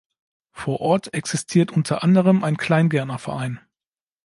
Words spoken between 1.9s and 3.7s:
anderem ein Kleingärtner-Verein.